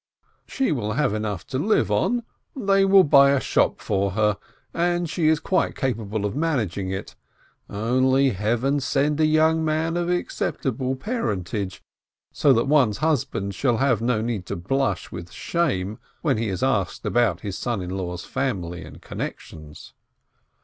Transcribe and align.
She 0.47 0.71
458 0.71 0.71
BLINKIN 0.71 0.81
will 0.83 0.95
have 0.95 1.13
enough 1.13 1.45
to 1.45 1.59
live 1.59 1.91
on, 1.91 2.23
they 2.55 2.85
will 2.85 3.03
buy 3.03 3.29
a 3.33 3.39
shop 3.39 3.79
for 3.79 4.13
her, 4.13 4.39
she 5.05 5.27
is 5.27 5.39
quite 5.39 5.75
capable 5.75 6.25
of 6.25 6.35
managing 6.35 6.89
it— 6.89 7.15
only 7.69 8.29
let 8.29 8.37
Heaven 8.37 8.79
send 8.79 9.19
a 9.21 9.27
young 9.27 9.63
man 9.63 9.95
of 9.97 10.09
acceptable 10.09 10.95
parentage, 10.95 11.83
so 12.31 12.51
that 12.51 12.65
one's 12.65 12.97
husband 12.97 13.53
shall 13.53 13.77
have 13.77 14.01
no 14.01 14.21
need 14.21 14.47
to 14.47 14.55
blush 14.55 15.11
with 15.11 15.31
shame 15.31 15.99
when 16.23 16.39
he 16.39 16.49
is 16.49 16.63
asked 16.63 17.05
about 17.05 17.41
his 17.41 17.55
son 17.55 17.79
in 17.79 17.91
law's 17.91 18.25
family 18.25 18.83
and 18.83 19.03
connections. 19.03 19.93